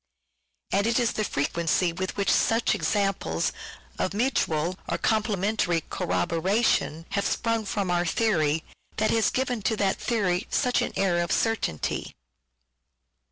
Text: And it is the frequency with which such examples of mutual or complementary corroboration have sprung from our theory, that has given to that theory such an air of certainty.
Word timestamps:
And 0.71 0.87
it 0.87 0.97
is 0.99 1.11
the 1.11 1.23
frequency 1.23 1.93
with 1.93 2.17
which 2.17 2.31
such 2.31 2.73
examples 2.73 3.53
of 3.99 4.15
mutual 4.15 4.79
or 4.89 4.97
complementary 4.97 5.81
corroboration 5.91 7.05
have 7.11 7.23
sprung 7.27 7.65
from 7.65 7.91
our 7.91 8.07
theory, 8.07 8.63
that 8.97 9.11
has 9.11 9.29
given 9.29 9.61
to 9.61 9.75
that 9.75 9.97
theory 10.01 10.47
such 10.49 10.81
an 10.81 10.93
air 10.95 11.21
of 11.21 11.31
certainty. 11.31 12.15